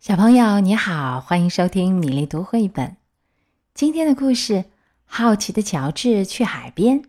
[0.00, 2.96] 小朋友你好，欢迎收听米粒读绘本。
[3.74, 4.54] 今天的故事
[5.04, 7.02] 《好奇的乔治去海边》，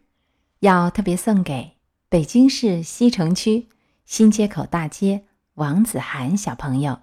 [0.59, 1.77] 要特别送给
[2.09, 3.69] 北京市西城区
[4.03, 5.23] 新街口大街
[5.53, 6.99] 王子涵小朋友。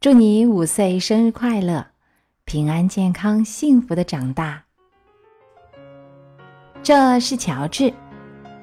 [0.00, 1.88] 祝你五岁生日快乐，
[2.44, 4.62] 平安健康幸福的长大。
[6.84, 7.92] 这是乔治，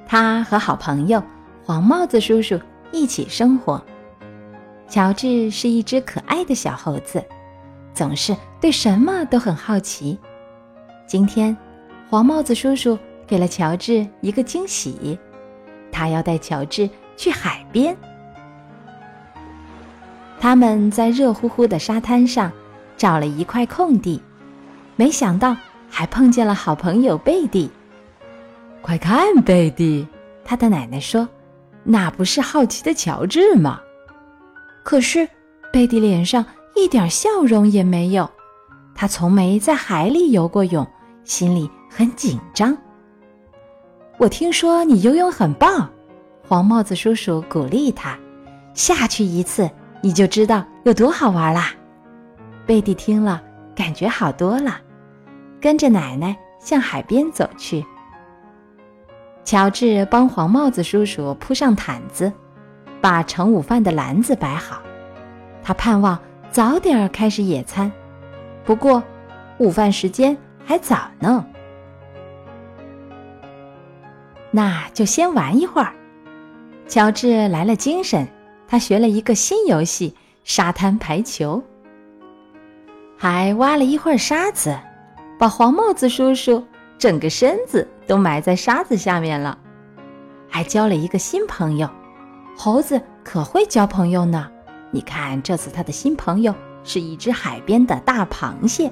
[0.06, 1.22] 他和好朋友
[1.66, 2.58] 黄帽子叔叔
[2.94, 3.86] 一起生活。
[4.90, 7.24] 乔治是一只可爱的小猴子，
[7.94, 10.18] 总是对什么都很好奇。
[11.06, 11.56] 今天，
[12.10, 15.20] 黄帽子叔叔给了乔治一个惊喜，
[15.92, 17.96] 他要带乔治去海边。
[20.40, 22.52] 他们在热乎乎的沙滩上
[22.96, 24.22] 找了一块空地，
[24.96, 25.58] 没想到
[25.90, 27.70] 还碰见了好朋友贝蒂。
[28.82, 30.08] 快看，贝蒂！
[30.46, 31.28] 他的奶奶说
[31.84, 33.82] ：“那不是好奇的乔治吗？”
[34.88, 35.28] 可是，
[35.70, 38.32] 贝蒂脸上一点笑容也没有。
[38.96, 40.88] 他从没在海里游过泳，
[41.26, 42.76] 心里很紧张。
[44.18, 45.90] 我听说你游泳很棒，
[46.48, 48.18] 黄帽子叔叔鼓励他
[48.74, 49.70] ：“下去一次，
[50.02, 51.74] 你就知道有多好玩啦。”
[52.66, 53.44] 贝蒂听了，
[53.76, 54.80] 感觉好多了，
[55.60, 57.86] 跟着奶奶向海边走去。
[59.44, 62.32] 乔治帮黄帽子叔叔铺上毯子。
[63.02, 64.82] 把盛午饭的篮子摆好，
[65.64, 66.18] 他盼望
[66.50, 67.92] 早点开始野餐。
[68.66, 69.02] 不过，
[69.60, 71.46] 午饭时间还早呢，
[74.52, 75.94] 那就先玩一会儿。
[76.88, 78.28] 乔治来了精神，
[78.68, 81.62] 他学了一个新游戏——沙滩排球，
[83.18, 84.78] 还挖了一会儿沙子，
[85.38, 86.66] 把黄帽子叔叔
[86.98, 89.58] 整个身子都埋在沙子下面了，
[90.50, 91.90] 还交了一个新朋友。
[92.60, 94.50] 猴子可会交朋友呢，
[94.90, 98.92] 你看这次他的新朋友是一只海边的大螃蟹。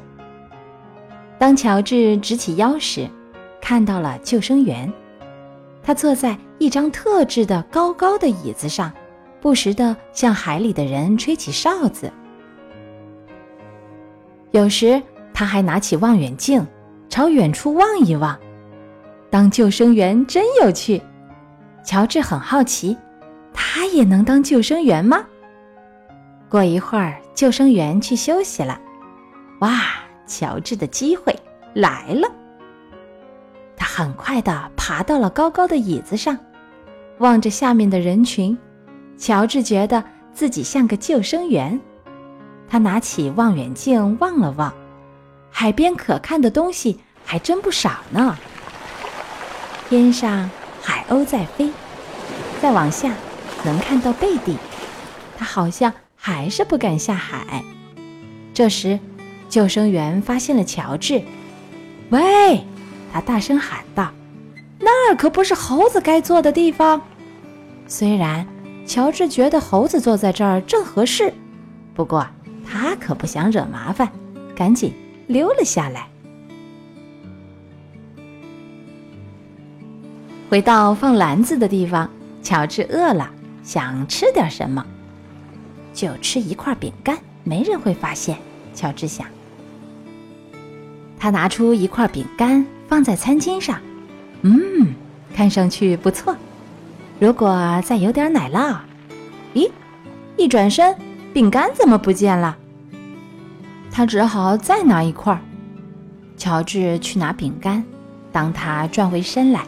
[1.40, 3.10] 当乔治直起腰时，
[3.60, 4.94] 看到了救生员，
[5.82, 8.94] 他坐在一张特制的高高的椅子上，
[9.42, 12.14] 不时地向海里的人吹起哨子。
[14.52, 15.02] 有时
[15.34, 16.64] 他还拿起望远镜，
[17.10, 18.38] 朝远处望一望。
[19.32, 21.02] 当救生员真有趣，
[21.84, 22.96] 乔治很好奇。
[23.56, 25.26] 他也能当救生员吗？
[26.50, 28.80] 过一会儿，救生员去休息了。
[29.62, 29.82] 哇，
[30.28, 31.36] 乔治的机会
[31.74, 32.30] 来了！
[33.76, 36.38] 他很快的爬到了高高的椅子上，
[37.20, 38.58] 望着下面的人群，
[39.18, 41.80] 乔治觉得自己像个救生员。
[42.68, 44.74] 他拿起望远镜望了望，
[45.50, 48.38] 海边可看的东西还真不少呢。
[49.90, 50.50] 天上
[50.82, 51.70] 海鸥在飞，
[52.62, 53.14] 再往下。
[53.66, 54.56] 能看到贝蒂，
[55.38, 57.64] 他好像还是不敢下海。
[58.54, 59.00] 这时，
[59.50, 61.22] 救生员发现了乔治，
[62.12, 62.64] 喂！
[63.12, 64.12] 他大声喊道
[64.80, 67.02] ：“那儿可不是猴子该坐的地方。”
[67.88, 68.46] 虽然
[68.86, 71.34] 乔治觉得猴子坐在这儿正合适，
[71.94, 72.26] 不过
[72.66, 74.10] 他可不想惹麻烦，
[74.56, 74.94] 赶紧
[75.28, 76.08] 溜了下来。
[80.50, 82.10] 回到放篮子的地方，
[82.44, 83.32] 乔治饿了。
[83.66, 84.86] 想吃点什么，
[85.92, 88.38] 就吃一块饼干，没人会发现。
[88.76, 89.26] 乔治想。
[91.18, 93.80] 他拿出一块饼干放在餐巾上，
[94.42, 94.94] 嗯，
[95.34, 96.36] 看上去不错。
[97.20, 98.78] 如果再有点奶酪，
[99.54, 99.72] 咦，
[100.38, 100.96] 一转身，
[101.34, 102.56] 饼干怎么不见了？
[103.92, 105.42] 他只好再拿一块。
[106.38, 107.84] 乔治去拿饼干，
[108.32, 109.64] 当他转回身来，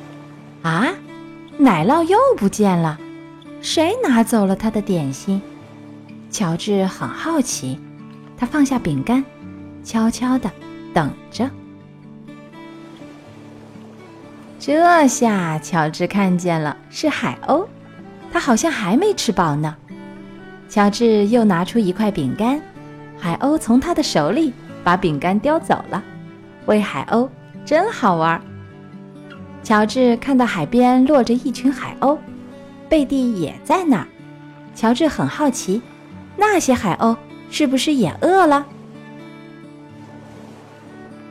[0.61, 0.85] 啊，
[1.57, 2.99] 奶酪又不见了。
[3.67, 5.41] 谁拿走了他的点心？
[6.31, 7.77] 乔治很好奇，
[8.37, 9.21] 他放下饼干，
[9.83, 10.49] 悄悄地
[10.93, 11.51] 等着。
[14.57, 17.67] 这下乔治看见了，是海鸥，
[18.31, 19.75] 它好像还没吃饱呢。
[20.69, 22.61] 乔治又拿出一块饼干，
[23.19, 26.01] 海鸥从他的手里把饼干叼走了。
[26.67, 27.27] 喂海鸥
[27.65, 28.41] 真好玩。
[29.61, 32.17] 乔治看到海边落着一群海鸥。
[32.89, 34.07] 贝蒂也在那儿，
[34.75, 35.81] 乔治很好奇，
[36.35, 37.15] 那些海鸥
[37.49, 38.65] 是不是也饿了？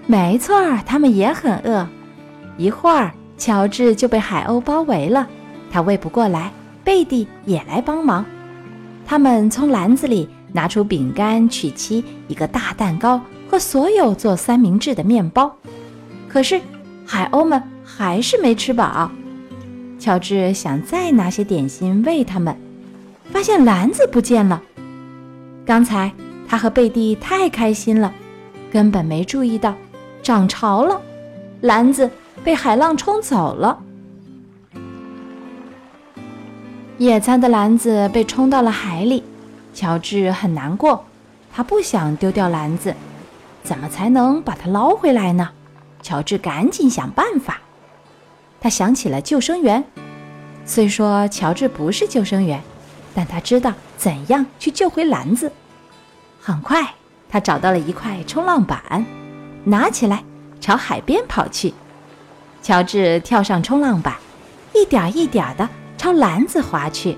[0.06, 1.86] 没错儿，它们也很饿。
[2.56, 5.26] 一会儿，乔治就被海鸥包围了，
[5.70, 6.52] 他喂不过来，
[6.84, 8.24] 贝蒂也来帮忙。
[9.04, 15.54] 他们从篮子里拿出饼干、曲奇、一个大蛋糕和所有做三明治的面包。
[16.28, 16.60] 可是，
[17.06, 19.10] 海鸥们还是没吃饱。
[20.06, 22.56] 乔治想再拿些点心喂他们，
[23.32, 24.62] 发现篮子不见了。
[25.66, 26.12] 刚才
[26.46, 28.14] 他和贝蒂太开心了，
[28.70, 29.74] 根本没注意到
[30.22, 31.00] 涨潮了，
[31.62, 32.08] 篮子
[32.44, 33.82] 被海浪冲走了。
[36.98, 39.24] 野餐的篮子被冲到了海里，
[39.74, 41.04] 乔治很难过，
[41.52, 42.94] 他不想丢掉篮子，
[43.64, 45.50] 怎么才能把它捞回来呢？
[46.00, 47.60] 乔治赶紧想办法。
[48.66, 49.84] 他想起了救生员，
[50.64, 52.60] 虽说乔治不是救生员，
[53.14, 55.52] 但他知道怎样去救回篮子。
[56.40, 56.84] 很快，
[57.28, 59.06] 他找到了一块冲浪板，
[59.62, 60.24] 拿起来
[60.60, 61.72] 朝海边跑去。
[62.60, 64.16] 乔治跳上冲浪板，
[64.74, 65.68] 一点一点的。
[65.96, 67.16] 朝篮子划去，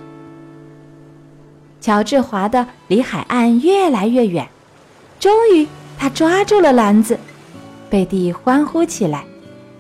[1.81, 4.47] 乔治划的离海岸越来越远，
[5.19, 5.67] 终于
[5.97, 7.19] 他抓住了篮子。
[7.89, 9.25] 贝蒂欢呼起来。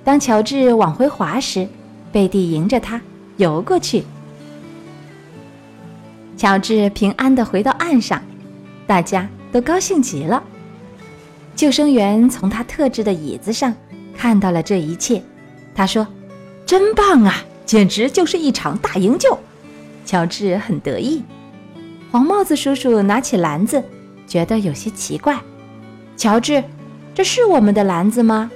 [0.08, 1.68] 当乔治往回划时，
[2.10, 2.98] 贝蒂迎着他
[3.36, 4.02] 游过去。
[6.34, 8.22] 乔治平安的回到岸上，
[8.86, 10.42] 大家都高兴极了。
[11.54, 13.74] 救生员从他特制的椅子上
[14.16, 15.22] 看到了这一切，
[15.74, 16.06] 他说
[16.64, 19.38] ：“真棒啊！”简直就是一场大营救，
[20.06, 21.22] 乔治很得意。
[22.10, 23.84] 黄帽子叔叔拿起篮子，
[24.26, 25.38] 觉得有些奇怪。
[26.16, 26.64] 乔治，
[27.14, 28.50] 这是我们的篮子吗？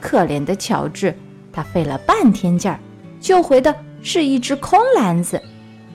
[0.00, 1.14] 可怜的乔治，
[1.52, 2.78] 他费了半天劲儿，
[3.20, 5.40] 救回的是一只空篮子。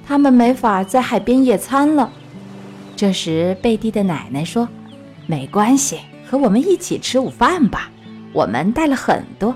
[0.05, 2.11] 他们没法在海边野餐了。
[2.95, 4.67] 这时，贝蒂的奶奶说
[5.25, 7.89] ：“没关系，和我们一起吃午饭吧。
[8.33, 9.55] 我们带了很多。”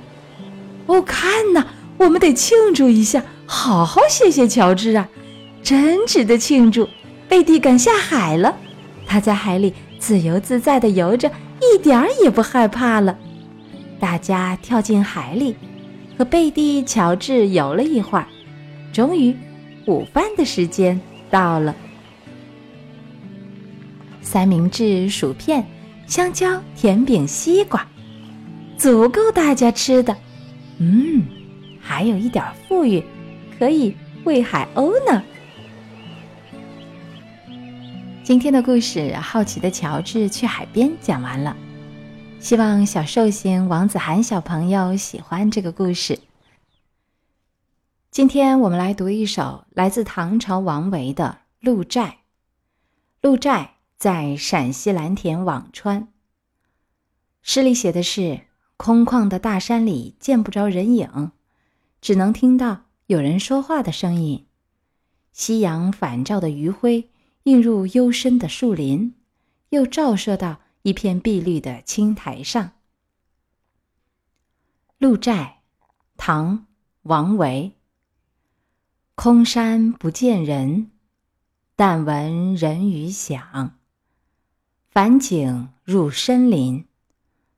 [0.88, 1.65] 哦，看呐，
[1.97, 5.09] 我们得庆祝一下，好好谢谢乔治啊，
[5.61, 6.88] 真值得庆祝！
[7.27, 8.55] 贝蒂敢下海了，
[9.05, 11.29] 他在海里自由自在地游着，
[11.61, 13.17] 一点儿也不害怕了。
[13.99, 15.55] 大家跳进海里，
[16.17, 18.27] 和贝蒂、乔治游了一会儿，
[18.94, 19.35] 终于，
[19.85, 20.99] 午饭的时间
[21.29, 21.75] 到了。
[24.21, 25.65] 三明治、薯片、
[26.05, 27.88] 香蕉、甜饼、西瓜，
[28.77, 30.15] 足够大家吃的。
[30.79, 31.23] 嗯，
[31.79, 33.03] 还有一点富裕，
[33.57, 33.95] 可以
[34.25, 35.23] 喂海鸥呢。
[38.23, 41.55] 今天的故事《好奇的乔治去海边》讲完了，
[42.39, 46.19] 希望小寿星王子涵小朋友喜欢这个故事。
[48.12, 52.01] 今天我们来读一首来自唐朝王维的《鹿柴》。
[53.22, 56.07] 鹿柴在陕西蓝田辋川。
[57.42, 58.42] 诗里写的是。
[58.80, 61.31] 空旷的大山里见不着人影，
[62.00, 64.45] 只能听到有人说话的声音。
[65.34, 67.10] 夕阳反照的余晖
[67.45, 69.16] 映入幽深的树林，
[69.69, 72.63] 又照射到一片碧绿的青苔上。
[74.98, 75.63] 《鹿柴》，
[76.16, 76.60] 唐·
[77.01, 77.74] 王维。
[79.13, 80.92] 空山不见人，
[81.75, 83.78] 但闻人语响。
[84.89, 86.86] 返景入深林，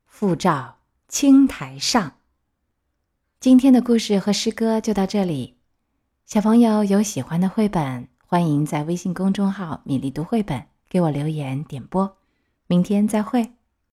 [0.08, 0.80] 复照。
[1.08, 2.14] 青苔上。
[3.40, 5.60] 今天的故事和诗歌就到这里。
[6.26, 12.19] 小朋友有喜欢的绘本，欢迎在微信公众号“米粒读绘本”给我留言点播。
[12.70, 13.59] 明天再会。